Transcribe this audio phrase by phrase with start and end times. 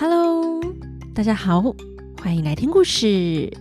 [0.00, 0.58] Hello，
[1.14, 1.60] 大家好，
[2.22, 3.52] 欢迎来听故事。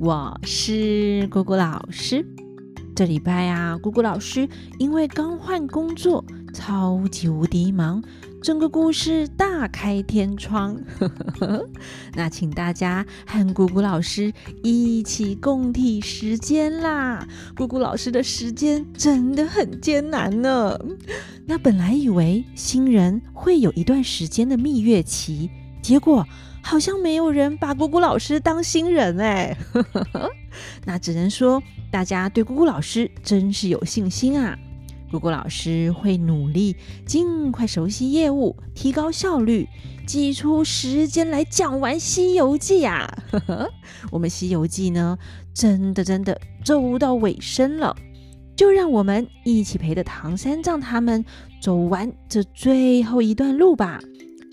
[0.00, 2.26] 我是姑姑老师。
[2.96, 6.24] 这礼拜啊，姑姑老师因为刚换工作，
[6.54, 8.02] 超级无敌忙，
[8.42, 10.80] 整个故事大开天窗。
[12.16, 14.32] 那请大家和姑姑老师
[14.62, 17.28] 一起共体时间啦！
[17.54, 20.74] 姑姑老师的时间真的很艰难呢。
[21.44, 25.50] 那本来以为新人会有一段时间的蜜月期。
[25.82, 26.26] 结果
[26.62, 29.56] 好像没有人把姑姑老师当新人哎，
[30.86, 34.56] 那只能说大家对姑姑老师真是有信心啊！
[35.10, 36.74] 姑姑老师会努力
[37.04, 39.68] 尽快熟悉业务，提高效率，
[40.06, 43.12] 挤出时间来讲完《西游记》啊！
[44.10, 45.18] 我们《西游记》呢，
[45.52, 47.94] 真的真的走到尾声了，
[48.56, 51.22] 就让我们一起陪着唐三藏他们
[51.60, 54.00] 走完这最后一段路吧。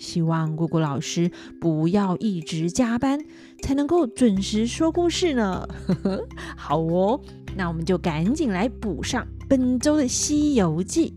[0.00, 3.20] 希望姑姑老师不要一直加班，
[3.62, 5.68] 才能够准时说故事呢。
[6.56, 7.20] 好哦，
[7.54, 11.14] 那我们就赶紧来补上本周的《西游记》。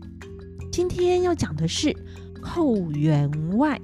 [0.70, 1.96] 今天要讲的是
[2.42, 3.80] 寇员外。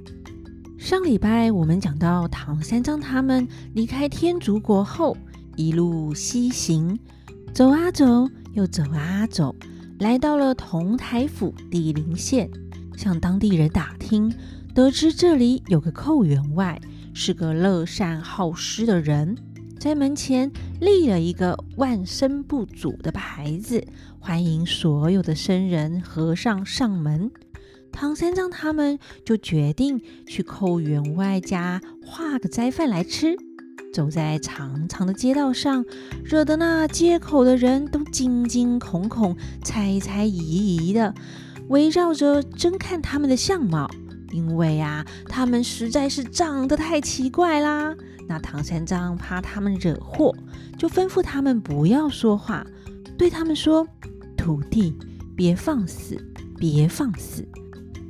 [0.79, 5.17] 上礼拜我们讲到唐三藏他们离开天竺国后，
[5.57, 6.99] 一路西行，
[7.55, 9.55] 走啊走，又走啊走，
[9.99, 12.51] 来到了同台府地灵县，
[12.97, 14.31] 向当地人打听。
[14.81, 16.81] 得知这里有个寇员外，
[17.13, 19.37] 是个乐善好施的人，
[19.79, 20.51] 在门前
[20.81, 23.87] 立了一个万僧不阻的牌子，
[24.19, 27.31] 欢迎所有的僧人和尚上门。
[27.93, 33.37] 唐三藏他们就决定去寇员外家化个斋饭来吃。
[33.93, 35.85] 走在长长的街道上，
[36.25, 41.15] 惹得那街口的人都惊惊恐恐、猜猜疑疑的，
[41.69, 43.87] 围绕着侦看他们的相貌。
[44.31, 47.95] 因为啊，他们实在是长得太奇怪啦。
[48.29, 50.35] 那唐三藏怕他们惹祸，
[50.79, 52.65] 就吩咐他们不要说话，
[53.19, 53.87] 对他们说
[54.37, 54.95] ：“徒弟，
[55.37, 56.17] 别放肆，
[56.57, 57.47] 别放肆。”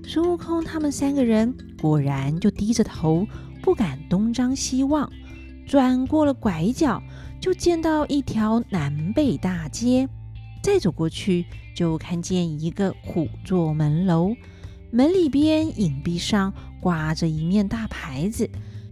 [0.05, 3.27] 孙悟空他们三个人果然就低着头，
[3.63, 5.11] 不敢东张西望。
[5.67, 7.01] 转过了拐角，
[7.41, 10.09] 就见到一条南北大街。
[10.63, 14.35] 再走过去，就看见一个虎座门楼。
[14.93, 18.51] 门里边影壁上挂着一面大牌子，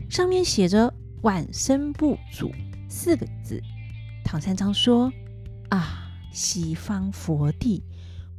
[0.09, 2.53] 上面写着“万僧不阻”
[2.89, 3.61] 四个字。
[4.25, 5.13] 唐三藏说
[5.71, 7.83] ：“啊，西方佛地，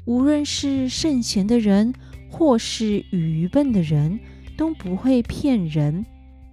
[0.05, 1.93] 无论是圣贤的人，
[2.29, 4.19] 或是愚笨的人，
[4.55, 6.05] 都不会骗人。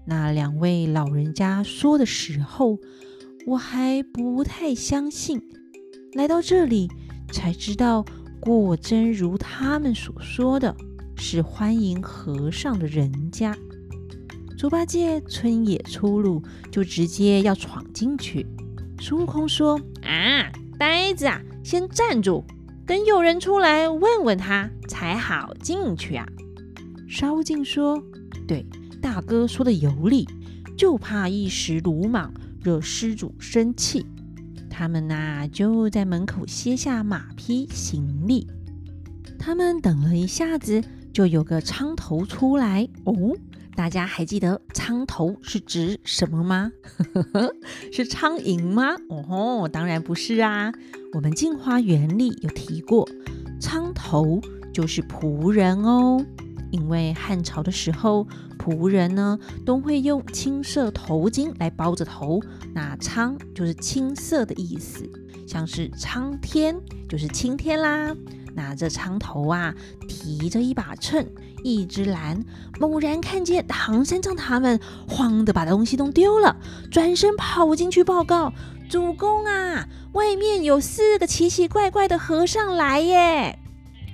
[0.06, 2.78] 那两位老人家说的时候，
[3.46, 5.40] 我还不太相信。
[6.14, 6.90] 来到这里，
[7.30, 8.04] 才知道，
[8.40, 10.74] 果真如他们所说的。”
[11.16, 13.56] 是欢迎和尚的人家，
[14.56, 18.46] 猪八戒村野出入，就直接要闯进去。
[19.00, 22.44] 孙悟空说：“啊，呆子啊，先站住，
[22.86, 26.26] 等有人出来问问他才好进去啊。”
[27.08, 28.02] 沙悟净说
[28.46, 28.64] ：“对，
[29.02, 30.28] 大哥说的有理，
[30.76, 34.06] 就怕一时鲁莽，惹施主生气。”
[34.70, 38.46] 他们呐，就在门口歇下马匹行李。
[39.38, 40.82] 他们等了一下子。
[41.16, 43.14] 就有个苍头出来哦，
[43.74, 46.70] 大家还记得苍头是指什么吗？
[47.90, 48.96] 是苍蝇吗？
[49.08, 50.70] 哦吼，当然不是啊。
[51.14, 53.08] 我们镜花缘里有提过，
[53.58, 54.42] 苍头
[54.74, 56.22] 就是仆人哦。
[56.70, 58.28] 因为汉朝的时候，
[58.58, 62.42] 仆人呢都会用青色头巾来包着头，
[62.74, 65.10] 那苍就是青色的意思，
[65.48, 66.76] 像是苍天
[67.08, 68.14] 就是青天啦。
[68.56, 69.72] 拿着苍头啊，
[70.08, 71.24] 提着一把秤，
[71.62, 72.42] 一只篮，
[72.80, 76.56] 猛然看见唐三藏他们，慌得把东西都丢了，
[76.90, 78.52] 转身跑进去报告
[78.88, 83.58] ：“主公啊，外面有四个奇奇怪怪的和尚来耶！”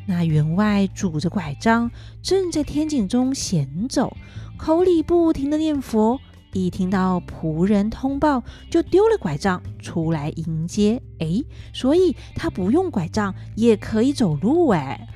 [0.07, 1.89] 那员外拄着拐杖，
[2.21, 4.17] 正在天井中闲走，
[4.59, 6.21] 口里不停地念佛。
[6.53, 11.01] 一听到仆人通报，就丢了拐杖出来迎接。
[11.19, 15.09] 哎，所以他不用拐杖也可以走路哎。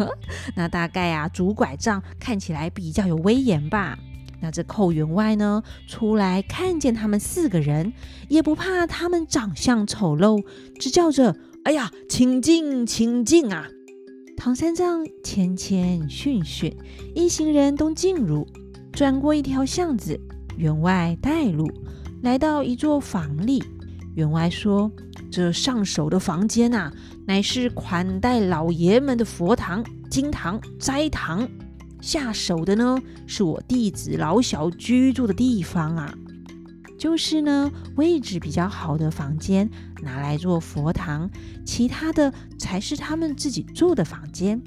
[0.56, 3.98] 那大概啊，拄拐杖看起来比较有威严吧。
[4.40, 7.92] 那这寇员外呢，出来看见他们四个人，
[8.28, 10.44] 也不怕他们长相丑陋，
[10.78, 11.34] 只叫着
[11.64, 13.68] ：“哎呀，请进，请进啊！”
[14.38, 16.76] 唐三藏谦谦逊逊，
[17.16, 18.46] 一行人都进入，
[18.92, 20.20] 转过一条巷子。
[20.58, 21.70] 员外带路，
[22.20, 23.62] 来到一座房里。
[24.16, 24.90] 员外说
[25.30, 26.92] ：“这上首的房间呐，
[27.24, 31.48] 乃是款待老爷们的佛堂、经堂、斋堂。
[32.00, 36.12] 下手的呢，是我弟子老小居住的地方啊。
[36.98, 39.70] 就是呢，位置比较好的房间
[40.02, 41.30] 拿来做佛堂，
[41.64, 44.60] 其他的才是他们自己住的房间。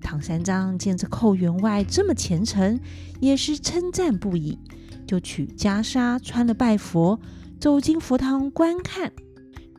[0.00, 2.80] 唐三藏见这寇员外这么虔诚，
[3.20, 4.58] 也是称赞不已，
[5.06, 7.20] 就取袈裟穿了拜佛，
[7.60, 9.12] 走进佛堂观看。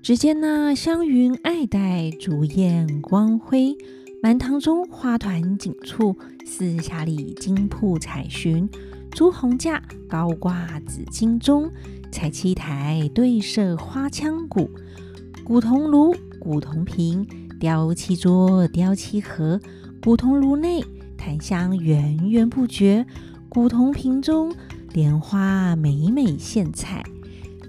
[0.01, 3.75] 只见那香云爱戴，烛焰光辉，
[4.23, 6.15] 满堂中花团锦簇，
[6.45, 8.69] 四下里金铺彩云。
[9.11, 11.69] 朱红架高挂紫金钟，
[12.11, 14.69] 彩漆台对设花枪鼓，
[15.43, 17.27] 古铜炉、古铜瓶，
[17.59, 19.59] 雕漆桌、雕漆盒，
[20.01, 20.83] 古铜炉内
[21.17, 23.05] 檀香源源不绝，
[23.49, 24.53] 古铜瓶中
[24.97, 27.03] 莲花美美献彩，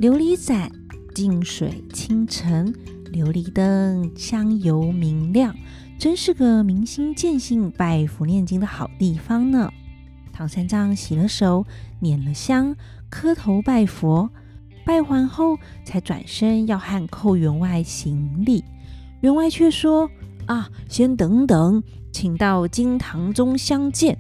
[0.01, 0.73] 琉璃盏
[1.15, 2.73] 净水清澄，
[3.13, 5.55] 琉璃灯香油明亮，
[5.99, 9.71] 真是个明心见性、拜佛念经的好地方呢。
[10.33, 11.67] 唐三藏洗了手，
[12.01, 12.75] 捻了香，
[13.11, 14.31] 磕头拜佛，
[14.87, 18.65] 拜完后才转身要和寇员外行礼。
[19.21, 20.11] 员外却说
[20.49, 24.19] ：“啊，先等等，请到经堂中相见。”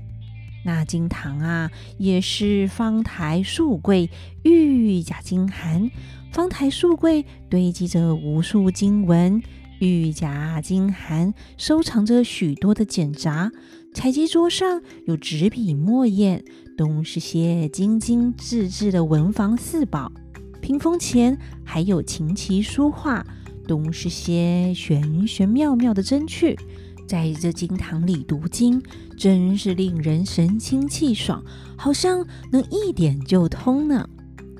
[0.69, 4.11] 那经堂啊，也是方台数柜，
[4.43, 5.91] 玉甲金函。
[6.31, 9.43] 方台数柜堆积着无数经文，
[9.81, 13.50] 玉甲金函收藏着许多的简札。
[13.94, 16.44] 采集桌上有纸笔墨砚，
[16.76, 20.12] 都是些精精致致的文房四宝。
[20.61, 23.25] 屏风前还有琴棋书画，
[23.67, 26.59] 都是些玄玄妙妙的真趣。
[27.08, 28.82] 在这经堂里读经，
[29.16, 31.43] 真是令人神清气爽，
[31.75, 34.06] 好像能一点就通呢。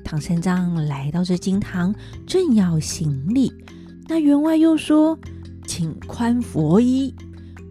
[0.03, 1.93] 唐三藏来到这经堂，
[2.25, 3.53] 正要行礼，
[4.07, 5.15] 那员外又说
[5.67, 7.13] ：“请宽佛衣。”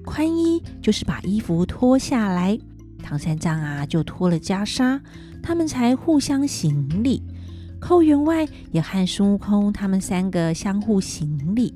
[0.07, 2.57] 宽衣就是把衣服脱下来，
[3.03, 5.01] 唐三藏啊就脱了袈裟，
[5.43, 7.21] 他们才互相行礼。
[7.81, 11.75] 寇员外也和孙悟空他们三个相互行礼，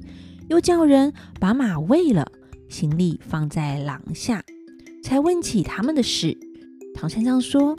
[0.49, 2.31] 又叫人把马喂了，
[2.73, 4.43] 行李放在廊下，
[5.05, 6.35] 才问起他们的事。
[6.95, 7.77] 唐三藏说：“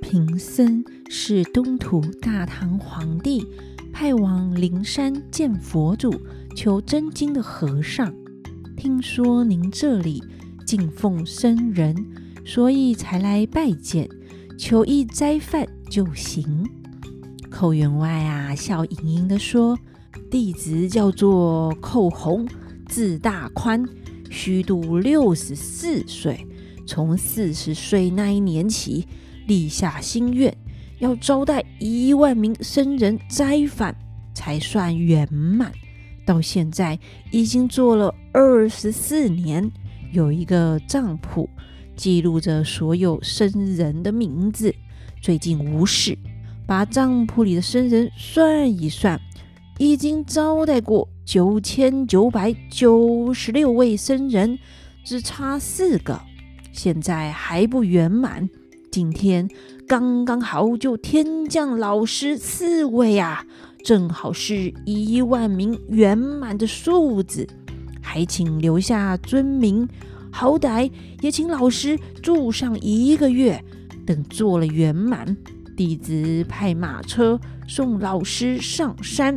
[0.00, 3.46] 贫僧是东土大唐皇帝
[3.92, 6.10] 派往灵山见佛祖
[6.56, 8.10] 求真经的和尚。”
[8.78, 10.24] 听说您这里
[10.66, 11.94] 敬奉僧人，
[12.46, 14.08] 所以才来拜见，
[14.58, 16.66] 求一斋饭就行。
[17.50, 19.78] 寇员外啊，笑盈盈地说
[20.30, 22.48] ：“弟子叫做寇洪，
[22.88, 23.84] 字大宽，
[24.34, 26.46] 虚度六十四岁。
[26.86, 29.06] 从四十岁那一年起，
[29.46, 30.54] 立下心愿，
[30.98, 33.96] 要招待一万名僧人斋饭，
[34.34, 35.72] 才算圆满。”
[36.26, 36.98] 到现在
[37.30, 39.70] 已经做了二十四年，
[40.12, 41.48] 有一个账簿
[41.96, 44.74] 记录着所有僧人的名字。
[45.22, 46.18] 最近无事，
[46.66, 49.18] 把账簿里的僧人算一算，
[49.78, 54.58] 已经招待过九千九百九十六位僧人，
[55.04, 56.20] 只差四个，
[56.70, 58.48] 现在还不圆满。
[58.90, 59.48] 今天
[59.88, 63.44] 刚刚好就天降老师四位啊！
[63.82, 67.48] 正好是一万名圆满的数字，
[68.02, 69.88] 还请留下尊名，
[70.30, 70.90] 好歹
[71.22, 73.62] 也请老师住上一个月。
[74.06, 75.34] 等做了圆满，
[75.74, 79.34] 弟子派马车送老师上山。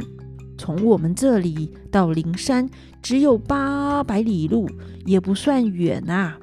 [0.58, 2.68] 从我们这里到灵山
[3.02, 4.68] 只有八百里路，
[5.06, 6.38] 也不算远啊。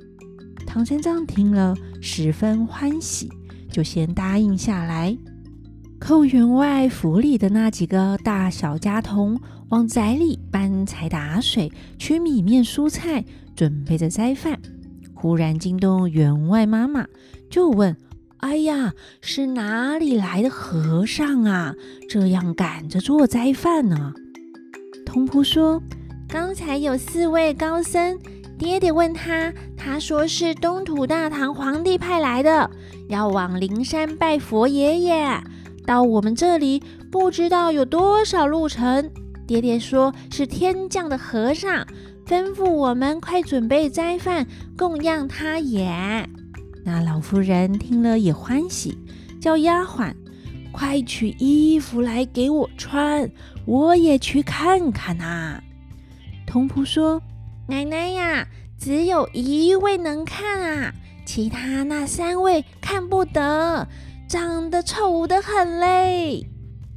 [0.66, 3.28] 唐三藏听了十分欢喜，
[3.70, 5.16] 就先答应下来。
[5.98, 9.40] 寇员外府里的那几个大小家童
[9.70, 13.24] 往宅里搬柴打水、取米面蔬菜，
[13.56, 14.58] 准备着斋饭。
[15.14, 17.06] 忽然惊动员外妈妈，
[17.50, 17.96] 就问
[18.38, 21.74] ：“哎呀，是哪里来的和尚啊？
[22.08, 24.12] 这样赶着做斋饭呢？”
[25.06, 25.82] 童仆说
[26.28, 28.18] ：“刚才有四位高僧，
[28.58, 32.70] 爹爹问他，他说是东土大唐皇帝派来的，
[33.08, 35.42] 要往灵山拜佛爷爷。”
[35.86, 39.10] 到我们这里不知道有多少路程。
[39.46, 41.86] 爹爹说是天降的和尚，
[42.26, 46.26] 吩咐我们快准备斋饭供养他也。
[46.84, 48.98] 那老妇人听了也欢喜，
[49.40, 50.14] 叫丫鬟
[50.70, 53.28] 快取衣服来给我穿，
[53.64, 55.60] 我也去看看呐。
[56.46, 57.20] 童仆说
[57.66, 58.46] ：“奶奶呀，
[58.78, 63.88] 只有一位能看啊，其他那三位看不得。”
[64.26, 66.44] 长得丑得很嘞！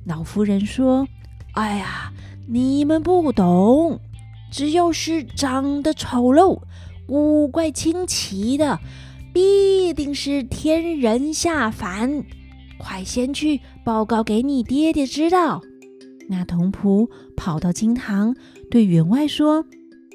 [0.06, 1.06] 老妇人说
[1.53, 2.12] ：“哎呀，
[2.48, 4.00] 你们不懂，
[4.50, 6.60] 只要是长得丑陋、
[7.06, 8.79] 古怪清奇的，
[9.38, 12.24] 必定是天人下凡，
[12.79, 15.62] 快先去报告给你爹爹知道。
[16.27, 18.36] 那童仆跑到金堂，
[18.72, 19.63] 对员外说：“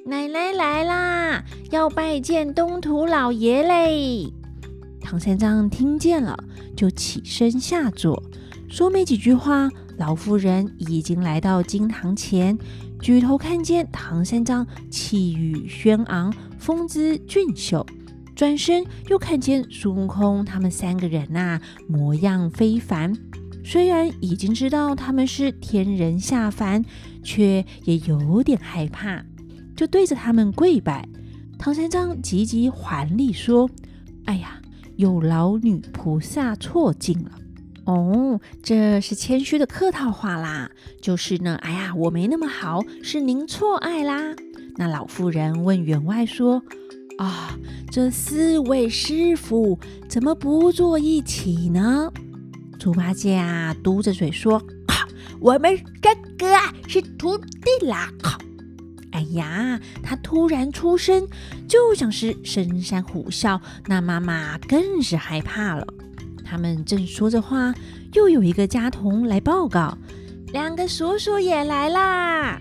[0.05, 4.27] 奶奶来啦，要拜见东土老爷嘞。”
[5.01, 6.37] 唐三藏听见了，
[6.77, 8.21] 就起身下座，
[8.69, 12.59] 说没几句话，老妇人已经来到金堂前，
[13.01, 17.87] 举头看见唐三藏气宇轩昂，风姿俊秀，
[18.35, 23.13] 转身又看见孙悟空他们三个人呐、啊，模样非凡。
[23.65, 26.85] 虽然已经知道他们是天人下凡，
[27.23, 29.25] 却也有点害怕，
[29.77, 31.09] 就对着他们跪拜。
[31.59, 33.71] 唐三藏急急还礼说
[34.27, 34.61] ：“哎呀，
[34.97, 37.31] 有劳女菩萨错敬了。
[37.85, 40.69] 哦，这是谦虚的客套话啦。
[41.01, 44.35] 就是呢，哎呀，我没那么好，是您错爱啦。”
[44.77, 46.65] 那老妇人问员外说
[47.23, 47.57] ：“啊，
[47.91, 52.13] 这四位师傅怎么不坐一起呢？”
[52.81, 54.61] 猪八戒啊，嘟着嘴说
[55.41, 58.11] ：“我们三个啊是徒弟啦！”
[59.13, 61.29] 哎呀，他突然出声，
[61.69, 65.87] 就像是深山虎啸，那妈妈更是害怕了。
[66.45, 67.73] 他们正说着话，
[68.15, 69.97] 又有一个家童来报告
[70.53, 72.61] ：“两个叔叔也来啦！”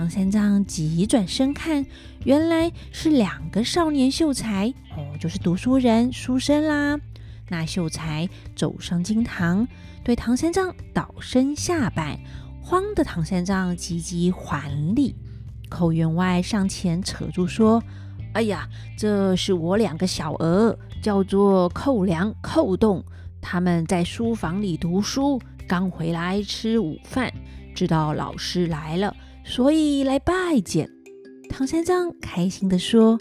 [0.00, 1.84] 唐三藏急转身看，
[2.24, 6.98] 原来是两个少年秀才哦，就是读书人书生啦。
[7.50, 8.26] 那秀才
[8.56, 9.68] 走上金堂，
[10.02, 12.18] 对唐三藏倒身下拜，
[12.62, 15.14] 慌的唐三藏急急还礼。
[15.68, 17.82] 寇员外上前扯住说
[18.32, 18.66] ：“哎呀，
[18.96, 23.04] 这是我两个小儿，叫做寇良、寇栋，
[23.42, 25.38] 他们在书房里读书，
[25.68, 27.30] 刚回来吃午饭，
[27.74, 29.14] 知道老师来了，
[29.50, 30.88] 所以来拜见。”
[31.50, 33.18] 唐三藏开心地说：“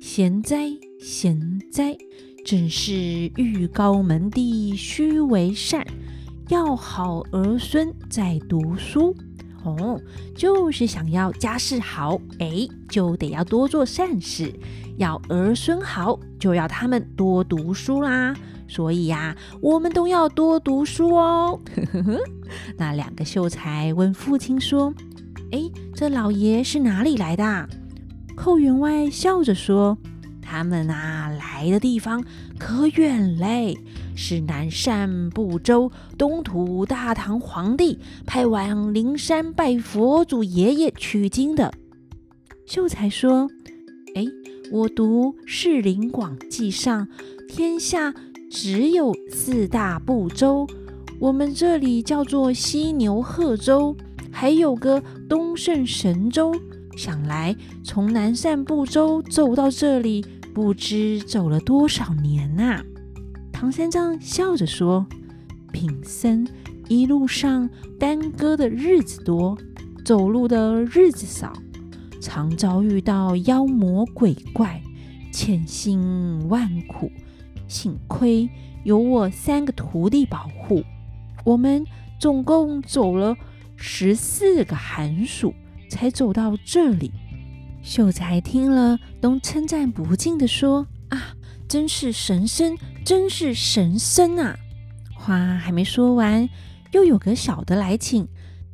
[0.00, 1.94] 贤哉，贤哉！”
[2.46, 2.94] 真是
[3.36, 5.86] 欲高门第须为善，
[6.48, 9.14] 要好儿孙在读书。
[9.64, 10.00] 哦，
[10.34, 14.48] 就是想要家世好，哎，就得要多做善事；
[14.96, 18.34] 要儿孙好，就要他们多读书啦。
[18.68, 21.60] 所以呀，我们都要多读书哦。
[22.78, 24.94] 那两个秀才问父亲说
[25.52, 27.68] ：“哎，这老爷是哪里来的？”
[28.36, 29.98] 寇员外笑着说。
[30.48, 32.24] 他们啊，来的地方
[32.56, 33.76] 可远嘞，
[34.14, 41.74] 是南赡部洲东土大唐皇帝派往灵山拜佛祖爷爷取经的。
[42.64, 43.50] 秀才说
[44.14, 44.24] ：“哎，
[44.70, 47.08] 我读《士林广记》上，
[47.48, 48.14] 天下
[48.48, 50.64] 只有四大部洲，
[51.18, 53.96] 我们这里叫做西牛贺洲，
[54.38, 56.54] 还有个东胜神州。
[56.94, 60.24] 想来从南赡部洲走到这里。”
[60.56, 62.82] 不知走了多少年呐、
[63.52, 65.06] 唐三藏笑着说
[65.70, 66.48] ：“贫僧
[66.88, 69.58] 一路上耽搁的日子多，
[70.02, 71.52] 走路的日子少，
[72.22, 74.80] 常遭遇到妖魔鬼怪，
[75.30, 77.12] 千辛万苦。
[77.68, 78.48] 幸亏
[78.82, 80.82] 有我三个徒弟保护，
[81.44, 81.84] 我们
[82.18, 83.36] 总共走了
[83.76, 85.54] 十四个寒暑，
[85.90, 87.12] 才走到这里。”
[87.82, 91.36] 秀才听了，都称赞不尽地说：“啊，
[91.68, 94.56] 真是神僧，真是神僧啊！”
[95.14, 96.48] 话还没说完，
[96.92, 98.26] 又有个小的来请：“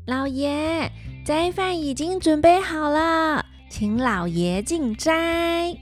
[0.06, 0.90] 老爷，
[1.26, 5.76] 斋饭已经准备好了，请老爷进斋。”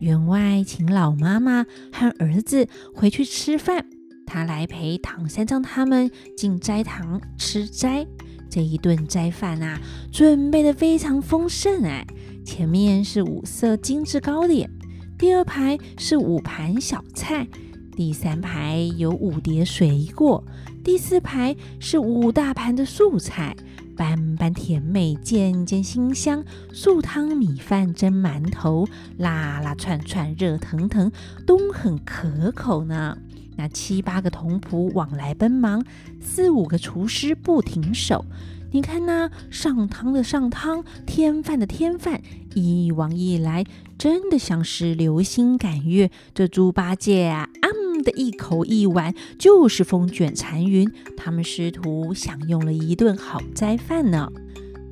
[0.00, 3.86] 员外请老妈妈和儿子回去吃饭，
[4.26, 8.06] 他来陪唐三藏他们进斋堂吃斋。
[8.50, 9.80] 这一顿斋饭啊，
[10.12, 12.06] 准备得非常丰盛哎。
[12.44, 14.70] 前面是五色精致糕点，
[15.18, 17.48] 第二排是五盘小菜，
[17.96, 20.44] 第三排有五碟水果，
[20.84, 23.56] 第四排是五大盘的素菜，
[23.96, 26.44] 般般甜美，件件馨香。
[26.72, 28.86] 素汤米饭蒸馒头，
[29.16, 31.10] 辣辣串串，热腾腾，
[31.46, 33.16] 都很可口呢。
[33.56, 35.84] 那七八个童仆往来奔忙，
[36.20, 38.24] 四五个厨师不停手。
[38.72, 42.20] 你看那上汤的上汤，添饭的添饭，
[42.54, 43.64] 一往一来，
[43.96, 46.10] 真的像是流星赶月。
[46.34, 50.90] 这猪八戒啊，啊、嗯、的一口一碗就是风卷残云。
[51.16, 54.28] 他们师徒享用了一顿好斋饭呢。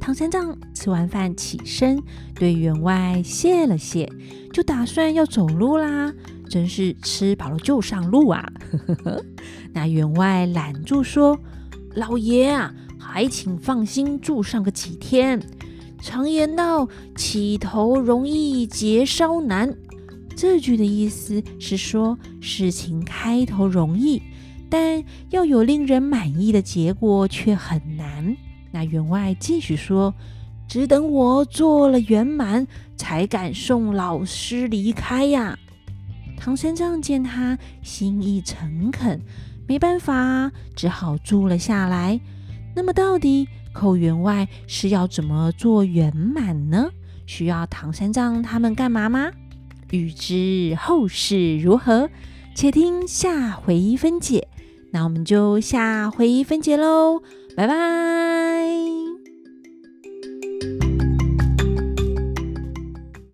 [0.02, 2.02] 唐三藏吃完饭起身，
[2.34, 4.10] 对员外谢了谢，
[4.52, 6.12] 就打算要走路啦。
[6.50, 8.52] 真是吃饱了就上路啊！
[9.72, 11.38] 那员外拦住说
[11.94, 15.40] ：“老爷啊。”还请放心住上个几天。
[16.00, 19.72] 常言道：“起头容易结梢难。”
[20.36, 24.20] 这句的意思是说，事情开头容易，
[24.68, 28.36] 但要有令人满意的结果却很难。
[28.72, 30.14] 那员外继续说
[30.66, 35.58] ：“只等我做了圆满，才敢送老师离开呀。”
[36.36, 39.20] 唐三藏见他心意诚恳，
[39.68, 42.18] 没办法，只好住了下来。
[42.74, 46.90] 那么，到底寇员外是要怎么做圆满呢？
[47.26, 49.30] 需要唐三藏他们干嘛吗？
[49.90, 52.08] 欲知后事如何，
[52.54, 54.48] 且听下回分解。
[54.90, 57.22] 那我们就下回分解喽，
[57.54, 59.11] 拜拜。